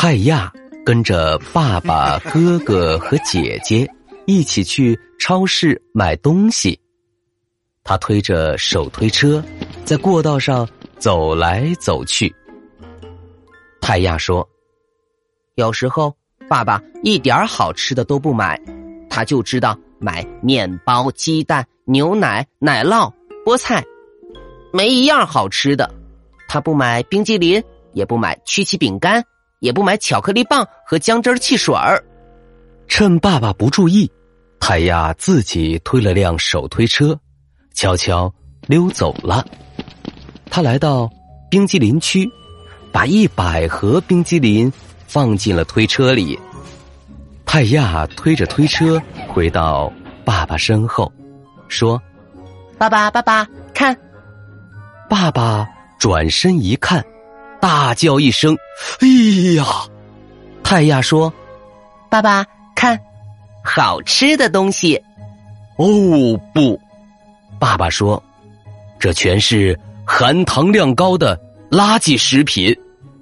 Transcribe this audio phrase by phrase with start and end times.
[0.00, 0.52] 泰亚
[0.86, 3.84] 跟着爸爸、哥哥和姐姐
[4.28, 6.78] 一起去超市买东西。
[7.82, 9.42] 他推着手推车，
[9.84, 12.32] 在过道上走来走去。
[13.80, 14.48] 泰亚说
[15.58, 16.14] ：“有时候
[16.48, 18.56] 爸爸一点好吃的都不买，
[19.10, 23.12] 他就知道买面包、鸡蛋、牛奶、奶酪、
[23.44, 23.84] 菠菜，
[24.72, 25.92] 没一样好吃的。
[26.46, 27.60] 他不买冰激凌，
[27.94, 29.20] 也不买曲奇饼干。”
[29.60, 32.02] 也不买巧克力棒和姜汁汽水儿。
[32.86, 34.10] 趁爸爸不注意，
[34.58, 37.18] 泰亚自己推了辆手推车，
[37.74, 38.32] 悄悄
[38.66, 39.44] 溜走了。
[40.50, 41.10] 他来到
[41.50, 42.28] 冰激凌区，
[42.90, 44.72] 把一百盒冰激凌
[45.06, 46.38] 放进了推车里。
[47.44, 49.92] 泰亚推着推车回到
[50.24, 51.12] 爸爸身后，
[51.68, 52.00] 说
[52.78, 53.96] ：“爸爸，爸爸，看！”
[55.08, 55.66] 爸爸
[55.98, 57.04] 转身一看。
[57.60, 58.56] 大叫一声
[59.00, 59.08] ：“哎
[59.54, 59.64] 呀！”
[60.62, 61.32] 泰亚说
[62.10, 63.00] ：“爸爸，看，
[63.64, 65.00] 好吃的东西。”
[65.76, 66.80] 哦不，
[67.58, 68.22] 爸爸说
[68.98, 71.38] ：“这全是含糖量高的
[71.70, 72.76] 垃圾食品，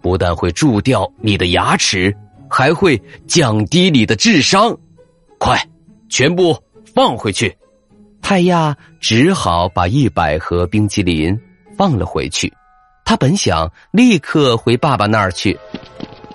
[0.00, 2.14] 不但会蛀掉你的牙齿，
[2.48, 4.76] 还会降低你的智商。
[5.38, 5.62] 快，
[6.08, 6.56] 全部
[6.94, 7.54] 放回去！”
[8.20, 11.38] 泰亚只好把一百盒冰淇淋
[11.76, 12.52] 放了回去。
[13.08, 15.58] 他本想立刻回爸爸那儿去，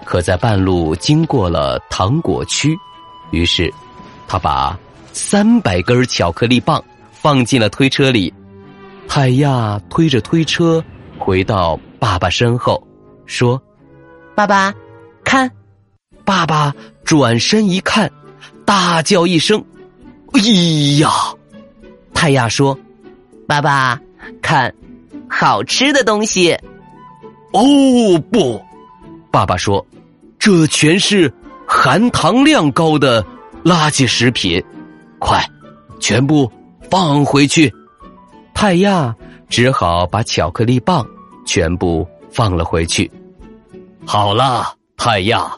[0.03, 2.75] 可在半路经过了糖果区，
[3.29, 3.71] 于是
[4.27, 4.75] 他把
[5.11, 8.33] 三百根巧克力棒放进了推车里。
[9.07, 10.83] 海亚推着推车
[11.19, 12.83] 回到爸爸身后，
[13.27, 13.61] 说
[14.33, 14.73] ：“爸爸，
[15.23, 15.51] 看！”
[16.25, 16.73] 爸爸
[17.03, 18.11] 转身一看，
[18.65, 19.63] 大叫一声
[20.33, 20.41] ：“哎
[20.97, 21.11] 呀！”
[22.15, 22.75] 泰亚说
[23.47, 24.01] ：“爸爸，
[24.41, 24.73] 看。”
[25.35, 26.53] 好吃的东西，
[27.53, 27.59] 哦
[28.31, 28.63] 不，
[29.31, 29.83] 爸爸说，
[30.37, 31.33] 这全是
[31.67, 33.25] 含糖量高的
[33.65, 34.63] 垃圾食品，
[35.17, 35.43] 快，
[35.99, 36.49] 全部
[36.87, 37.73] 放回去。
[38.53, 39.13] 泰亚
[39.49, 41.05] 只好把巧克力棒
[41.47, 43.11] 全部放了回去。
[44.05, 45.51] 好了，泰亚，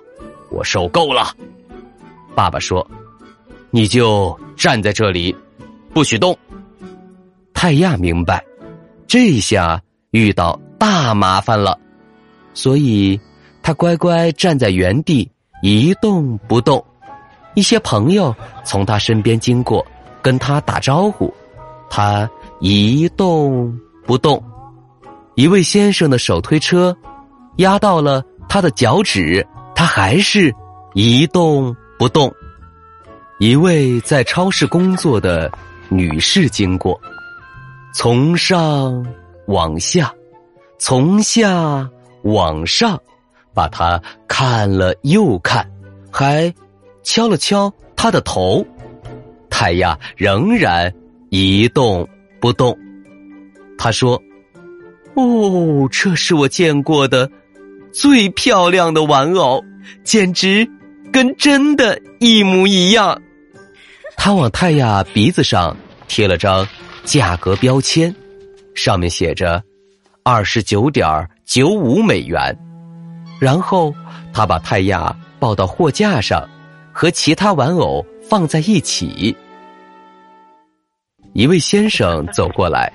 [0.50, 1.36] 我受够了。
[2.34, 2.90] 爸爸说，
[3.72, 5.36] 你就站在这里，
[5.94, 6.36] 不许动。
[7.54, 8.42] 泰亚明白。
[9.08, 11.78] 这下遇到大麻烦了，
[12.54, 13.20] 所以
[13.62, 15.30] 他乖乖站在原地
[15.62, 16.84] 一动不动。
[17.54, 18.36] 一些朋友
[18.66, 19.86] 从他身边经过，
[20.22, 21.34] 跟他打招呼，
[21.90, 22.30] 他
[22.60, 24.44] 一动不动。
[25.36, 26.96] 一位先生的手推车
[27.58, 29.46] 压到了他的脚趾，
[29.76, 30.54] 他还是
[30.94, 32.34] 一动不动。
[33.40, 35.52] 一位在超市工作的
[35.90, 37.00] 女士经过。
[37.98, 39.06] 从上
[39.48, 40.14] 往下，
[40.78, 41.90] 从下
[42.24, 43.02] 往上，
[43.54, 45.66] 把他看了又看，
[46.12, 46.54] 还
[47.04, 48.68] 敲了敲他的头。
[49.50, 50.94] 太阳仍然
[51.30, 52.06] 一动
[52.42, 52.78] 不动。
[53.78, 54.22] 他说
[55.16, 57.32] ：“哦，这是我见过的
[57.94, 59.64] 最漂亮的玩偶，
[60.04, 60.70] 简直
[61.14, 63.22] 跟真的一模一样。”
[64.18, 65.78] 他往太阳鼻子上
[66.10, 66.68] 贴了张。
[67.06, 68.14] 价格标签，
[68.74, 69.64] 上面写着
[70.24, 72.58] 二十九点九五美元。
[73.40, 73.94] 然后
[74.34, 76.44] 他把泰亚抱到货架上，
[76.92, 79.36] 和其他玩偶放在一起。
[81.34, 82.92] 一位先生走过来，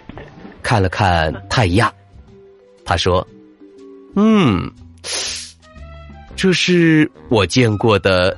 [0.62, 1.92] 看了看泰亚，
[2.84, 3.26] 他说
[4.16, 4.70] ：“嗯，
[6.34, 8.36] 这是我见过的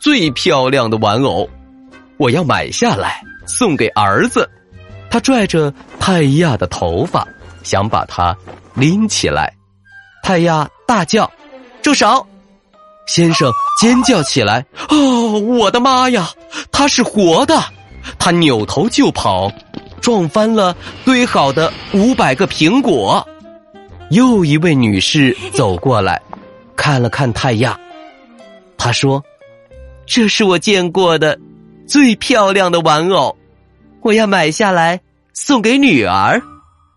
[0.00, 1.48] 最漂亮的玩偶，
[2.16, 4.48] 我要买下来送给儿子。”
[5.12, 5.70] 他拽着
[6.00, 7.28] 泰亚的头发，
[7.62, 8.34] 想把他
[8.72, 9.52] 拎起来。
[10.22, 11.30] 泰亚大叫
[11.82, 12.26] ：“住手！”
[13.06, 16.30] 先生尖叫起来：“哦，我的妈呀！
[16.70, 17.62] 他是活的！”
[18.18, 19.52] 他扭头就跑，
[20.00, 20.74] 撞翻了
[21.04, 23.28] 堆好的五百个苹果。
[24.08, 26.22] 又一位女士走过来，
[26.74, 27.78] 看了看泰亚，
[28.78, 29.22] 她说
[30.06, 31.38] ：“这是我见过的
[31.86, 33.36] 最漂亮的玩偶。”
[34.02, 35.00] 我要买下来
[35.32, 36.40] 送给女儿。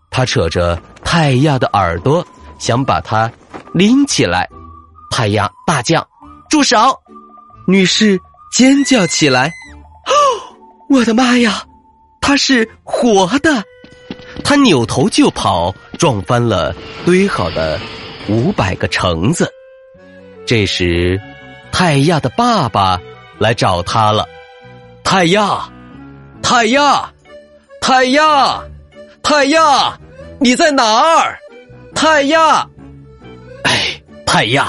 [0.09, 2.25] 他扯着泰亚的耳朵，
[2.57, 3.31] 想把他
[3.73, 4.49] 拎起来。
[5.11, 6.07] 泰亚大叫
[6.49, 6.77] ：“住手！”
[7.67, 8.19] 女士
[8.51, 9.51] 尖叫起来
[10.07, 10.13] ：“哦，
[10.89, 11.63] 我的妈呀！
[12.21, 13.63] 它是活的！”
[14.43, 16.75] 他扭头就跑，撞翻了
[17.05, 17.79] 堆好的
[18.27, 19.49] 五百个橙子。
[20.45, 21.19] 这时，
[21.71, 22.99] 泰亚的爸爸
[23.39, 24.27] 来找他了。
[25.03, 25.69] 泰亚，
[26.47, 27.11] 泰亚，
[27.81, 28.63] 泰亚，
[29.23, 29.97] 泰亚，
[30.39, 31.39] 你在哪儿？
[31.95, 32.69] 泰亚，
[33.63, 34.67] 哎，泰亚，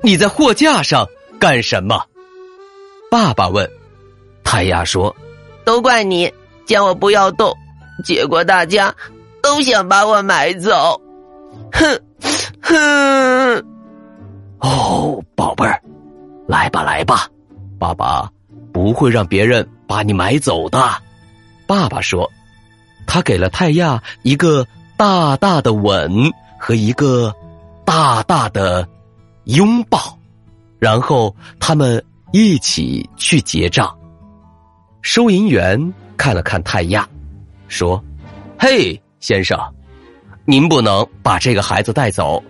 [0.00, 1.06] 你在货架上
[1.38, 2.02] 干什么？
[3.10, 3.70] 爸爸问。
[4.42, 5.14] 泰亚说
[5.66, 6.32] ：“都怪你，
[6.64, 7.54] 叫我不要动。”
[8.02, 8.94] 结果大家
[9.42, 10.98] 都想把我买走，
[11.72, 12.00] 哼
[12.62, 13.66] 哼！
[14.60, 15.78] 哦，宝贝儿，
[16.48, 17.28] 来吧来吧，
[17.78, 18.30] 爸爸
[18.72, 20.78] 不会让别人把你买走的。
[21.66, 22.30] 爸爸说，
[23.06, 24.66] 他给了泰亚一个
[24.96, 27.34] 大大的吻和一个
[27.84, 28.88] 大大的
[29.44, 30.18] 拥抱，
[30.78, 32.02] 然后他们
[32.32, 33.96] 一起去结账。
[35.00, 37.08] 收银员看了看泰亚。
[37.68, 38.02] 说
[38.58, 39.58] ：“嘿，先生，
[40.44, 42.42] 您不能把这个孩子带走，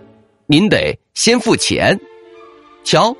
[0.46, 1.98] 您得先付钱。
[2.82, 3.14] 瞧，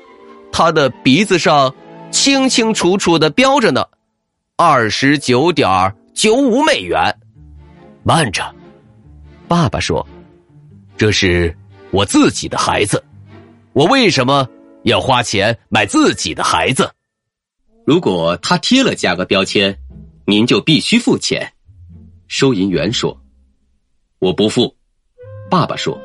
[0.51, 1.73] 他的鼻子上
[2.13, 3.83] 清清楚楚的标着呢，
[4.55, 5.67] 二十九点
[6.13, 7.01] 九五美元。
[8.03, 8.53] 慢着，
[9.47, 10.07] 爸爸说，
[10.95, 11.53] 这是
[11.89, 13.03] 我自己的孩子，
[13.73, 14.47] 我为什么
[14.83, 16.87] 要花钱买自己的孩子？
[17.83, 19.75] 如果他贴了价格标签，
[20.27, 21.51] 您就必须付钱。”
[22.29, 23.19] 收银员说
[24.19, 24.73] ：“我不付。”
[25.49, 25.99] 爸爸说：“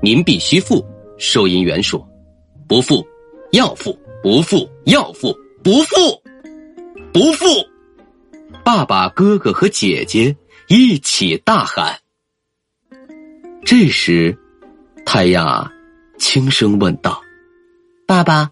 [0.00, 0.82] 您必须付。”
[1.18, 2.08] 收银员说
[2.66, 3.06] ：“不付，
[3.52, 6.22] 要付，不付，要付，不付，
[7.12, 7.46] 不付。”
[8.64, 10.36] 爸爸、哥哥和姐姐
[10.68, 11.98] 一起大喊。
[13.64, 14.36] 这时，
[15.06, 15.70] 泰亚
[16.18, 17.22] 轻声问道
[18.06, 18.50] ：“爸爸，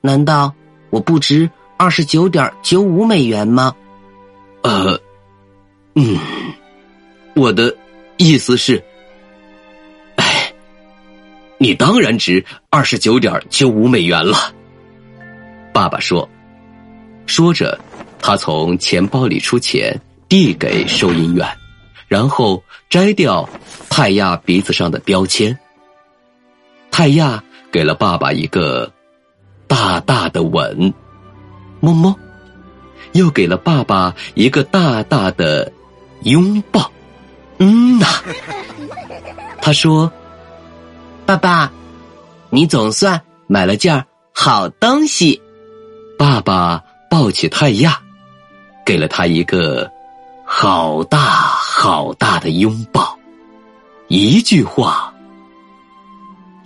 [0.00, 0.52] 难道
[0.90, 3.74] 我不值二十九点九五美元吗？”
[4.62, 5.00] 呃。
[5.96, 6.16] 嗯，
[7.34, 7.76] 我的
[8.16, 8.82] 意思是，
[10.14, 10.54] 哎，
[11.58, 14.54] 你当然值二十九点九五美元了。
[15.80, 16.28] 爸爸说，
[17.24, 17.80] 说着，
[18.20, 19.98] 他从钱包里出钱
[20.28, 21.48] 递给收银员，
[22.06, 23.48] 然后摘掉
[23.88, 25.58] 泰亚鼻子上的标签。
[26.90, 27.42] 泰亚
[27.72, 28.92] 给了爸爸一个
[29.66, 30.92] 大大的吻，
[31.80, 32.14] 么么，
[33.12, 35.72] 又给了爸爸一个大大的。
[36.24, 36.92] 拥抱，
[37.56, 38.06] 嗯呐，
[39.62, 40.12] 他说
[41.24, 41.72] ：“爸爸，
[42.50, 44.04] 你总算买了件
[44.34, 45.40] 好东西。”
[46.20, 47.98] 爸爸抱起泰亚，
[48.84, 49.90] 给了他一个
[50.44, 53.18] 好大好大的拥抱，
[54.08, 55.10] 一句话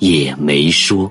[0.01, 1.09] 也没说。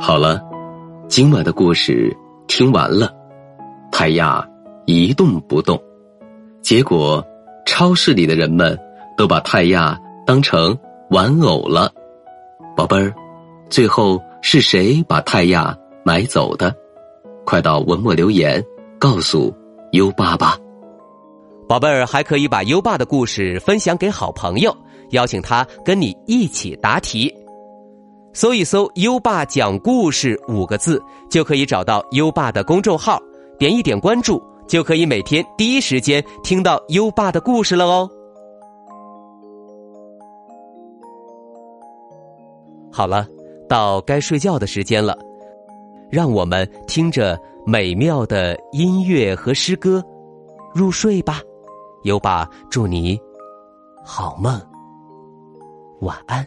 [0.00, 0.40] 好了，
[1.06, 2.16] 今晚的故事
[2.46, 3.14] 听完了。
[3.92, 4.42] 泰亚
[4.86, 5.78] 一动不动，
[6.62, 7.22] 结果
[7.68, 8.76] 超市里的人们
[9.14, 10.76] 都把泰亚当成
[11.10, 11.92] 玩偶了。
[12.74, 13.14] 宝贝儿，
[13.68, 16.74] 最后是谁把泰亚买走的？
[17.44, 18.64] 快到文末留言
[18.98, 19.54] 告诉
[19.92, 20.56] 优爸吧。
[21.68, 24.74] 宝贝儿还可以把优爸的故事分享给好朋友，
[25.10, 27.32] 邀请他跟你一起答题。
[28.32, 33.20] 搜一搜“优爸讲故事”五个字，就可以找到优爸的公众号，
[33.58, 38.08] 点一点关注，就可以每天第一时间听到优爸的故事了哦。
[42.92, 43.26] 好了，
[43.68, 45.16] 到该睡觉的时间了，
[46.10, 50.04] 让我们听着美妙的音乐和诗歌
[50.74, 51.40] 入睡吧。
[52.04, 53.18] 优爸祝你
[54.04, 54.60] 好梦，
[56.00, 56.44] 晚安。《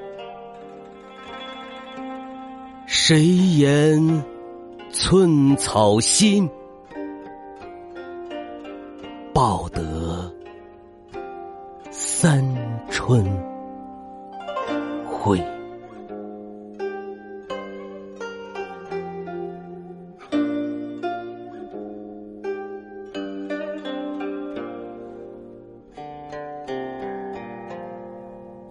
[3.11, 4.23] 谁言
[4.89, 6.49] 寸草心，
[9.33, 10.33] 报得
[11.89, 12.41] 三
[12.89, 13.21] 春
[15.05, 15.37] 晖。《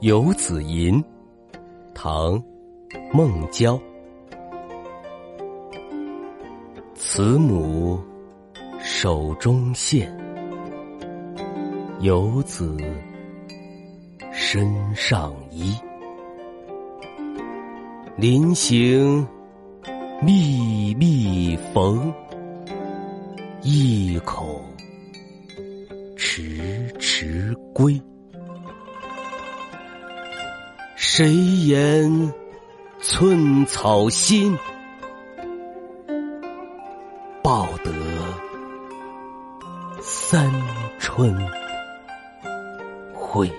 [0.01, 0.95] 游子吟》
[1.95, 2.33] 唐·
[3.13, 3.79] 孟郊，
[7.03, 7.99] 慈母
[8.79, 10.15] 手中线，
[12.01, 12.77] 游子
[14.31, 15.75] 身上衣。
[18.19, 19.27] 临行
[20.21, 22.13] 密密缝，
[23.63, 24.63] 意恐
[26.19, 27.99] 迟迟归。
[30.97, 32.33] 谁言
[33.01, 34.55] 寸草心，
[41.21, 41.37] 昏
[43.13, 43.53] 会